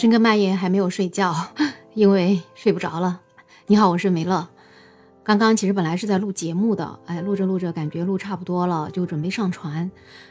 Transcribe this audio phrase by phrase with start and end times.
[0.00, 1.36] 深更半夜还没有睡觉，
[1.92, 3.20] 因为睡不着了。
[3.66, 4.48] 你好，我是梅乐。
[5.22, 9.90] 刚刚其实本来是在录节目的，哎，录着录着感觉录差不多了，就准备上传。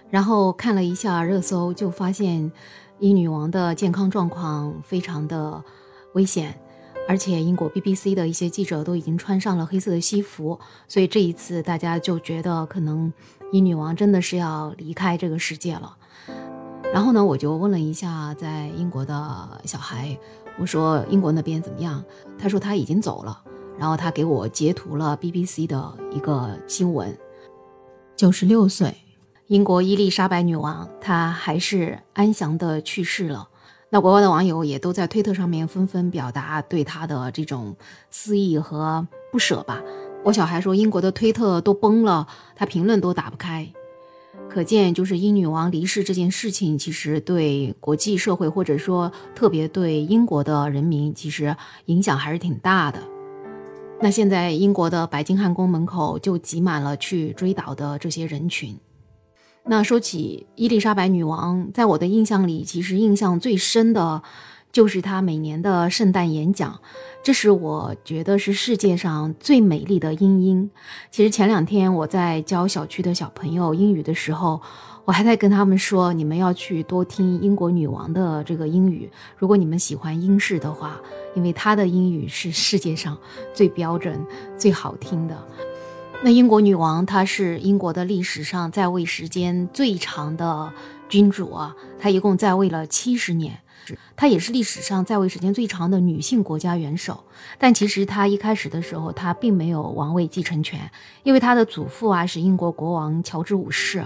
[0.10, 2.52] 然后看了一下热搜，就发现
[2.98, 5.64] 英女王的健康状况非常的
[6.16, 6.60] 危险，
[7.08, 13.14] 而且英国 BBC 的一些记者都已经穿上了黑色的西服，所以这一次大家就觉得可能
[13.52, 15.96] 英女王真的是要离开这个世界了。
[16.92, 20.18] 然后呢，我就问了一下在英国的小孩，
[20.60, 22.04] 我说英国那边怎么样？
[22.38, 23.44] 他说他已经走了。
[23.78, 27.18] 然后他给我截图了 BBC 的一个新闻，
[28.18, 28.94] 九十六岁，
[29.48, 33.48] 英国伊丽莎白女王，她还是安详的去世了。
[33.90, 37.74] 那国外的网友也都在推特上面纷纷表达对她的这种
[38.12, 39.82] 思意和不舍吧。
[40.26, 42.28] 我小孩说英国的推特都崩了，
[42.58, 43.72] 他评论都打不开。
[44.48, 51.56] 可见，就是英女王离世这件事情，其实对国际社会，或者说特别对英国的人民，其实
[51.86, 53.00] 影响还是挺大的。
[54.02, 58.78] 那现在，英国的白金汉宫门口就挤满了去追悼的这些人群。
[59.66, 64.24] 那说起伊丽莎白女王，在我的印象里，其实印象最深的。
[64.72, 66.80] 就是她每年的圣诞演讲，
[67.24, 70.70] 这是我觉得是世界上最美丽的英音。
[71.10, 74.62] 其实前两天我在教小区的小朋友英语的时候，
[75.06, 79.10] 我还在跟他们说，你们要去多听英国女王的这个英语。
[79.38, 81.02] 如果你们喜欢英式的话，
[81.36, 83.18] 因为她的英语是世界上
[83.54, 84.24] 最标准、
[84.56, 85.36] 最好听的。
[86.22, 90.72] 那英国女王她是英国的历史上在位时间最长的
[91.08, 93.58] 君主啊，她一共在位了七十年。
[94.16, 97.24] 她也是历史上在位时间最长的女性国家元首，
[97.58, 100.92] 但其实她一开始的时候，她并没有王位继承权，
[101.24, 104.06] 因为她的祖父啊是英国国王乔治五世。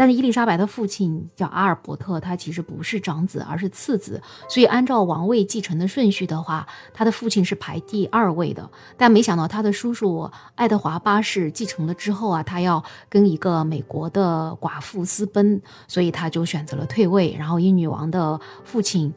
[0.00, 8.66] 但是伊丽莎白的父亲叫阿尔伯特，他其实不是长子，而是次子，所以按照王位继承的顺序的话，他的父亲是排第二位的。
[8.96, 17.36] 但没想到他的叔叔爱德华八世继承了之后啊，他要跟一个美国的寡妇私奔，所以他就选择了退位。
[17.38, 19.12] 然后英女王的父亲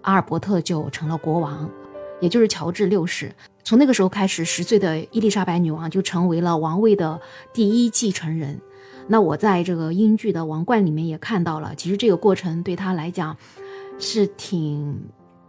[0.00, 1.68] 阿尔伯特就成了国王，
[2.22, 3.30] 也就是乔治六世。
[3.64, 7.20] 从那个时候开始，十岁的伊丽莎白女王就成为了王位的
[7.52, 8.58] 第一继承人。
[9.08, 13.36] 那我在这个英剧的《王冠》里面也看到了，其实这个过程对他来讲
[13.98, 14.98] 是挺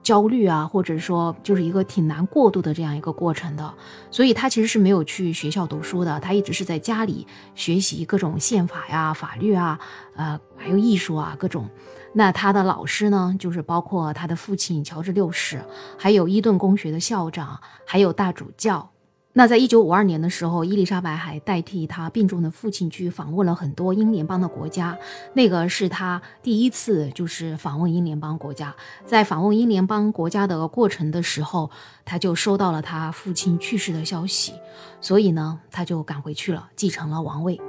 [0.02, 3.74] 焦虑啊，或者说就是一个挺难过渡的这样一个过程的。
[4.12, 7.25] 所以他其实是没有去学校读书的，他一直是在家里
[7.56, 9.80] 学习各种宪法呀、法律啊，
[10.16, 11.69] 呃，还有艺术啊各种。
[12.16, 15.63] 那他的老师呢，就是包括他的父亲乔治六世，
[15.97, 18.90] 还有伊顿公学的校长，还有大主教。
[19.35, 24.95] 那在一九五二年的时候，伊丽莎白还代替她病重的父亲去访问了很多英联邦的国家，
[25.33, 28.75] 那个是她第一次就是访问英联邦国家。
[29.07, 31.71] 在访问英联邦国家的过程的时候，
[32.05, 34.53] 她就收到了她父亲去世的消息，
[35.01, 37.59] 所以呢，她就赶回去了，继承了王位。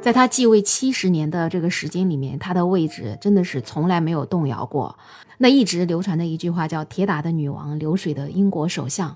[0.00, 4.98] 在她继位七十年的这个时间里面，她的位置真的是从来没有动摇过。
[5.36, 9.14] 那一直流传的一句话叫“铁打的女王，流水的英国首相”。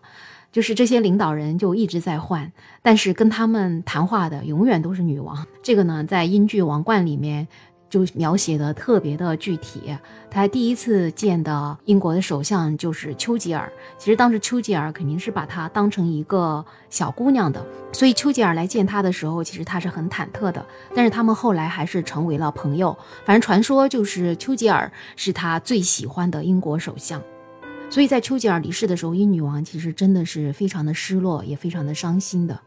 [0.55, 5.45] 就是这些领导人就一直在换，但是跟他们谈话的永远都是女王。
[5.65, 7.49] 这个呢，在英剧《王冠》里面
[7.91, 9.93] 就描写的特别的具体。
[10.31, 17.61] 他第一次见的英国的首相就是丘吉尔，其实当时丘吉尔肯定是把他当成一个小姑娘的，
[17.93, 20.65] 所以丘吉尔来见他的时候，其实他是很忐忑的。
[20.95, 22.97] 但是他们后来还是成为了朋友。
[23.25, 27.21] 反正传说就是丘吉尔是他最喜欢的英国首相。
[27.95, 32.61] 所以在丘吉尔离世的时候，英女王其实真的是非常的失落，也非常的伤心的。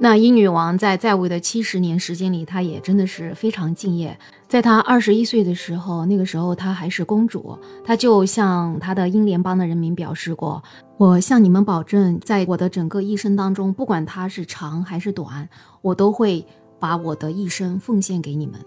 [0.00, 4.18] 那英女王在在位的七十年时间里，她也真的是非常敬业。
[4.48, 10.60] 在她二十一岁的时候，那个时候她还是公主，她就向她的英联邦的人民表示过
[10.98, 15.48] ：“我向你们保证，在我的整个一生当中，不管它是长还是短，
[15.82, 16.44] 我都会
[16.80, 18.58] 把我的一生奉献给你们。”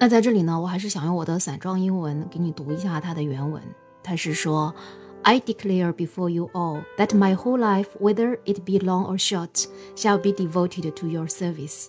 [0.00, 3.62] 那在这里呢，我还是想用我的散装英文给你读一下它的原文。
[4.02, 4.74] 它是说。
[5.24, 10.18] I declare before you all that my whole life, whether it be long or short, shall
[10.18, 11.86] be devoted to your service.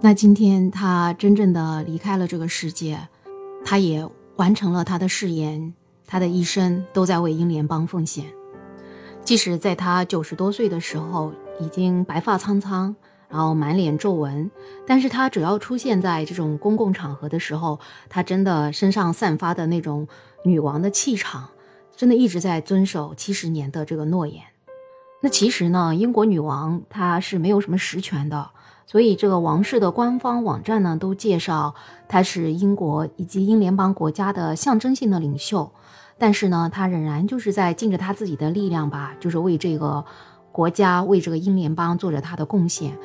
[0.00, 3.08] 那今天他真正的离开了这个世界，
[3.64, 4.04] 他也
[4.34, 5.72] 完成了他的誓言，
[6.04, 8.26] 他的一生都在为英联邦奉献。
[9.22, 12.94] 即使在他九十多岁的时候，已经白发苍苍。
[13.32, 14.50] 然后满脸皱纹，
[14.86, 17.80] 但是他只要出现在这种公共场合的时候，
[18.10, 20.06] 他真的身上散发的那种
[20.44, 21.48] 女王的气场，
[21.96, 24.42] 真的一直在遵守七十年的这个诺言。
[25.22, 28.50] 那其实呢，英国女王她是没有什么实权的，
[28.84, 31.74] 所以这个王室的官方网站呢都介绍
[32.06, 35.72] 他是英国以及英联邦国家的象征性的领袖。
[36.18, 40.04] 但是呢，他仍然就是在尽着他自己的力量吧，就是为这个
[40.52, 42.96] 国家、为这个英联邦做着他的贡献。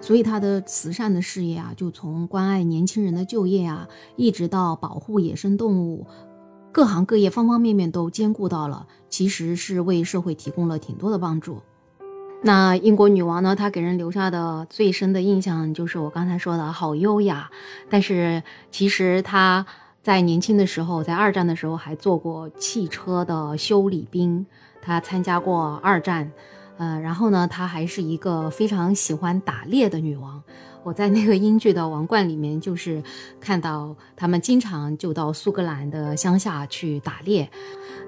[0.00, 6.06] 所以他的慈善的事业啊，就从关爱年轻人的就业啊，一直到保护野生动物，
[6.70, 11.62] 各行各业方方面面都兼顾到了，其实是为社会提供了挺多的帮助。
[12.42, 17.50] 那英国女王呢，她给人留下的最深的印象就是我刚才说的好优雅，
[17.88, 19.64] 但是其实她。
[20.02, 24.46] 在年轻的时候，在二战的时候还做过汽车的修理兵，
[24.80, 26.30] 她参加过二战，
[26.78, 30.42] 呃，然后呢，她还是一个非常喜欢打猎的女王。
[30.82, 33.02] 我在那个英剧的《王冠》里面，就是
[33.40, 37.50] 看到他们经常就到苏格兰的乡下去打猎。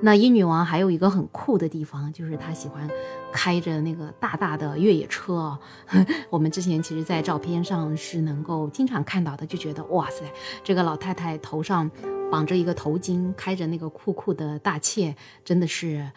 [0.01, 2.89] 那英女王还有一个很酷的地方，就是她喜欢
[3.33, 5.59] 开着那个大大的越野车。
[6.31, 10.23] 我们之前其实，在照片上是能够经常看到的，就觉得哇塞，
[10.63, 11.91] 这个老太太头上
[12.31, 16.09] 绑着一个头巾，开着那个酷酷的大切，真的是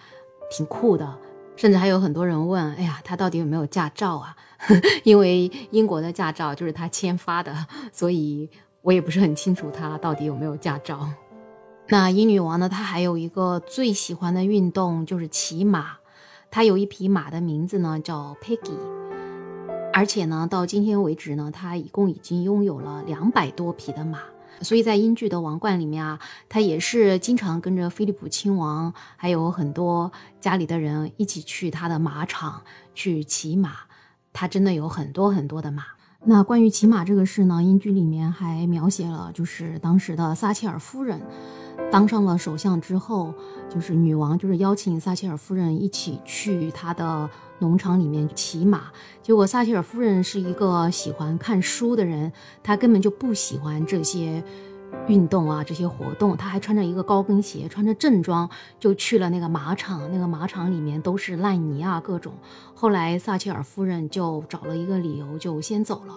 [0.55, 1.17] 挺酷的。
[1.55, 4.35] 甚至还有很多人问：“哎呀，她到底有没有驾照啊？”
[5.03, 7.55] 因为英国的驾照就是她签发的，
[7.91, 8.49] 所以
[8.81, 11.09] 我也不是很清楚她到底有没有驾照。
[11.87, 12.69] 那英女王呢？
[12.69, 15.97] 她还有一个最喜欢的运动就是骑马。
[16.49, 18.77] 她有一匹马的名字呢叫 Peggy，
[19.93, 24.19] 而且呢，到今天为止呢，她一共已经拥有了两百多匹的马。
[24.59, 26.19] 所以在英剧的《王冠》里面啊，
[26.49, 32.61] 他也是经常跟着菲利普亲王，还有很多家里的人一起去他的马场
[32.93, 33.71] 去骑马。
[34.33, 35.83] 他真的有很多很多的马。
[36.23, 41.19] 那关于骑马这个事呢，英剧里面还描写了，就是当时的撒切尔夫人
[41.91, 43.33] 当上了首相之后，
[43.69, 47.29] 就是女王就是邀请撒切尔夫人一起去她的
[47.59, 48.83] 农场里面骑马。
[49.21, 52.31] 结果撒切尔夫人是一个喜欢看书的人，
[52.63, 54.41] 她根本就不喜欢这些。
[55.07, 58.49] 运动啊，这些活动，他还穿着一个高跟鞋，穿着正装
[58.79, 60.11] 就去了那个马场。
[60.11, 62.33] 那个马场里面都是烂泥啊，各种。
[62.73, 66.15] 后来撒切尔夫人就找了一个理由，就先走了。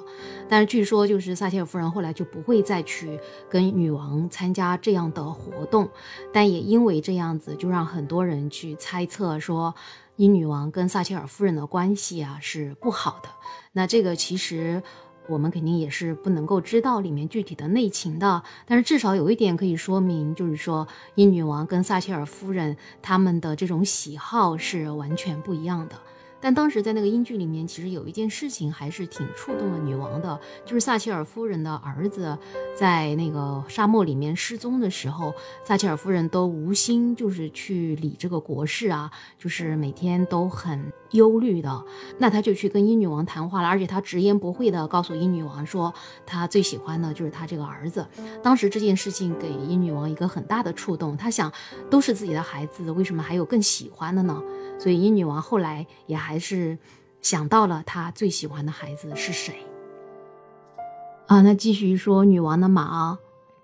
[0.49, 3.19] 但是据说，就是撒切尔夫人后来就不会再去
[3.49, 5.89] 跟女王参加这样的活动。
[6.33, 9.75] 但也因为这样子，就让很多人去猜测说，
[10.17, 13.29] 英女王跟撒切尔夫人的关系啊是不好的。
[13.73, 14.83] 那这个其实。
[15.29, 25.95] 我们肯定也是不能够知道里面具体的内情的，但是至少有一点可以说明，就是说英女王跟撒切尔夫人他们的这种喜好是完全不一样的。
[26.41, 32.37] 但当时在那个英剧里面，其实有一件事情还是挺触动了女王的，就是撒切尔夫人的儿子
[32.77, 35.33] 在那个沙漠里面失踪的时候，
[35.65, 41.85] 撒切尔夫人都无心就是去理这个国事啊，就是每天都很忧虑的。
[42.19, 45.93] 那他就去跟英女王谈话了，而且他直言不讳的告诉英女王说，
[46.25, 48.07] 他最喜欢的就是他这个儿子。
[48.43, 51.53] 当时这件事情给英女王一个很大的触动，他想，
[51.91, 54.43] 都是自己的孩子，为什么还有更喜欢的呢？
[54.79, 56.79] 所以英女王后来也还是
[57.23, 59.55] 想到了她最喜欢的孩子是谁
[61.27, 61.41] 啊？
[61.43, 63.19] 那继续说女王的马，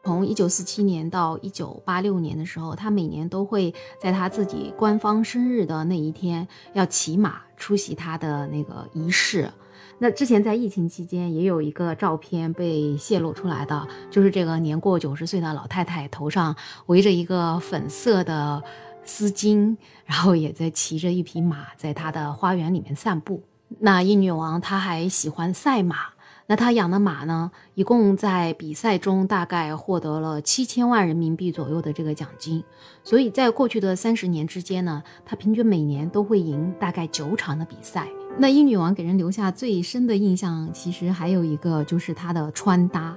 [0.04, 9.50] 从一九四七年到一九八六年的时候，她每年都会在她自己官方生日的那一天要骑马出席她的那个仪式。
[9.98, 18.62] 那之前在疫情期间也有一个照片被泄露出来的，就是这个年过九十岁的老太太头上围着一个粉色的。
[19.02, 23.42] 丝巾，然后也在骑着一匹马，在她的花园里面散步。
[23.80, 25.96] 那英女王她还喜欢赛马，
[26.50, 32.64] 那他养的马呢，一共在比赛中大概获得了七千万人民币左右的这个奖金。
[33.04, 38.08] 所以在过去的三十年之间呢，他平均每年都会赢大概九场的比赛。
[38.38, 43.14] 那英女王给人留下最深的印象，其实还有一个就是她的穿搭。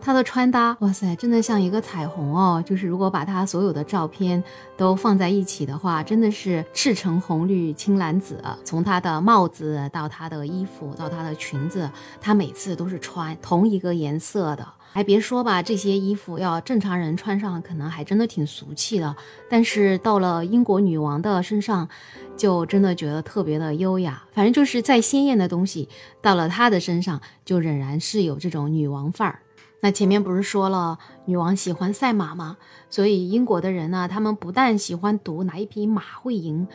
[0.00, 2.62] 她的穿搭，哇塞，真的像一个彩虹哦！
[2.64, 4.42] 就是如果把她所有的照片
[4.76, 8.42] 都放在一起的话，真的是赤橙红绿青蓝紫。
[8.62, 14.66] 从她的帽子到她的衣服到她的裙子，她每次都是穿同一个颜色的。
[14.98, 19.14] 还别说吧，这些衣服要正常人穿上，可能还真的挺俗气的。
[19.48, 21.88] 但是到了英国女王的身上，
[22.36, 24.20] 就真的觉得特别的优雅。
[24.32, 25.88] 反正就是再鲜艳的东西，
[26.20, 29.38] 到了她的身上，就仍然是有这种女王范儿。
[29.80, 32.56] 那前面不是说了女王喜欢赛马吗？
[32.90, 36.66] 所以英国的人呢，他们不但喜欢赌哪一匹马会赢，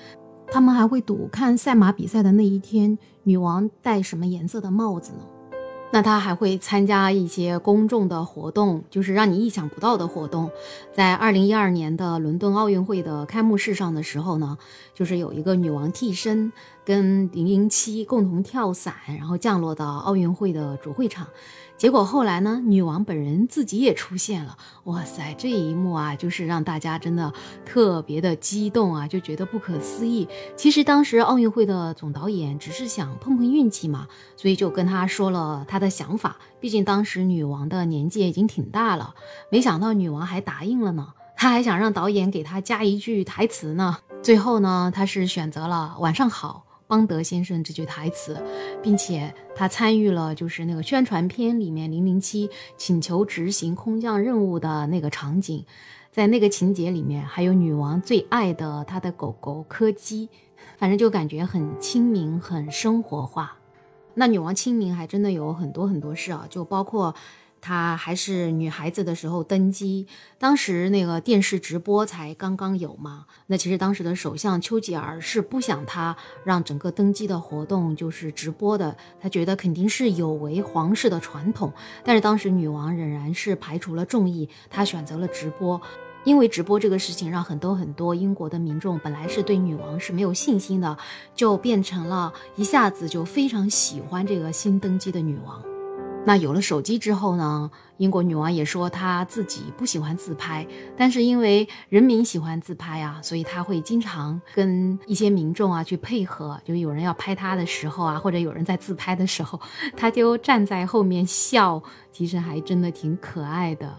[0.47, 5.25] 他们还会赌看赛马比赛的那一天，女王戴什么颜色的帽子呢？
[5.93, 10.49] 那他还会参加一些公众的活动，就是让你意想不到的活动。
[10.91, 14.57] 在二零一二年的伦敦奥运会的开幕式上的时候呢，
[14.95, 16.51] 就是有一个女王替身，
[16.85, 21.27] 跟零零七共同跳伞，然后降落到奥运会的主会场。
[21.75, 24.57] 结果后来呢，女王本人自己也出现了。
[24.85, 27.33] 哇塞，这一幕啊，就是让大家真的
[27.65, 30.27] 特别的激动啊，就觉得不可思议。
[30.55, 36.37] 其实当时奥运会的总导演只是想碰碰运气嘛，所以就跟他说了他的想法。
[36.61, 39.15] 毕竟当时女王的年纪已经挺大了，
[39.49, 41.13] 没想到女王还答应了呢。
[41.35, 43.97] 他还想让导演给他加一句台词呢。
[44.21, 46.63] 最后呢，他是选择了“晚上好”。
[46.93, 48.39] 邦德先生这句台词，
[48.83, 52.47] 并且他参与了就是那个宣传片里面零零七
[52.77, 55.65] 请求执行空降任务的那个场景，
[56.11, 60.29] 在那个情节里面还有女王最爱的她的狗狗柯基，
[60.77, 63.57] 反正就感觉很亲民，很生活化。
[64.13, 67.15] 那女王亲民还真的有很多很多事啊，就包括。
[67.65, 70.05] 她还是女孩子的时候登基，
[70.37, 73.25] 当时那个电视直播才刚刚有嘛。
[73.47, 81.71] 那其实当时的首相丘吉尔是不想她让整个登基的活动就是直播的，他觉得肯定是有违皇室的传统。
[82.03, 85.81] 但是当时女王仍然是排除了众议，她选择了直播，
[86.25, 90.97] 因为直播这个事情让很多很多英国的民众本来是对女王是没有信心的，
[91.33, 95.72] 就变成了一下子就非常喜欢这个新登基的女王。
[96.25, 97.69] 那有了手机之后呢？
[97.97, 100.65] 英国女王也说她自己不喜欢自拍，
[100.97, 109.59] 但是因为人民喜欢自拍啊，所以她会经常跟一些民众啊去配合，就有人要拍她的时候啊，或者有人在自拍的时候，
[109.95, 113.93] 她就站在后面笑，其实还真的挺可爱的。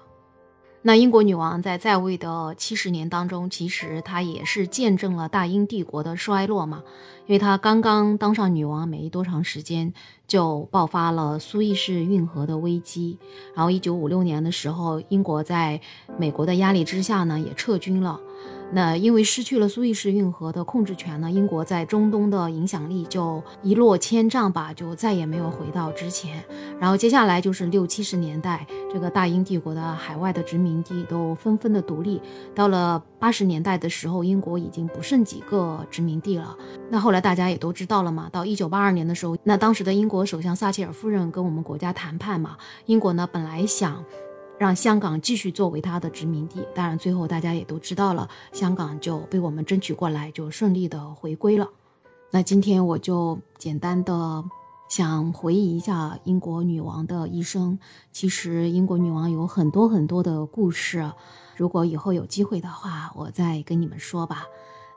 [0.86, 6.82] 那英国女王在在位的七十年当中，其实她也是见证了大英帝国的衰落嘛，
[7.26, 9.94] 因为她刚刚当上女王没多长时间，
[10.28, 13.16] 就爆发了苏伊士运河的危机，
[13.54, 15.80] 然后一九五六年的时候，英国在
[16.18, 18.20] 美国的压力之下呢，也撤军了。
[18.72, 26.42] 那因为失去了苏伊士运河的控制权呢，英国在中东的影响力就一落千丈吧，就再也没有回到之前。
[26.80, 32.20] 然后接下来就是六七十年代，这个大英帝国的海外的殖民地都纷纷的独立。
[32.54, 36.56] 到了八十年代的时候，英国已经不剩几个殖民地了。
[36.90, 42.56] 那后来大家也都知道了嘛，到一九八二年的时候，那当时的英国首相撒切尔夫人跟我们国家谈判嘛，
[42.86, 44.04] 英国呢本来想。
[44.58, 51.68] 让香港继续作为他的殖民地，当然最后大家也都知道了，香港就被我们争取过来，就顺利的回归了。
[52.30, 54.44] 那今天我就简单的
[54.88, 57.78] 想回忆一下英国女王的一生。
[58.12, 61.12] 其实英国女王有很多很多的故事，
[61.56, 64.44] 如果以后有机会的话，我再跟你们说吧。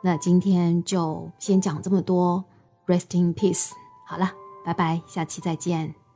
[0.02, 2.44] 那今天就先讲这么多
[2.86, 3.72] ，Rest in peace。
[4.06, 4.32] 好了，
[4.64, 6.07] 拜拜，下期再见。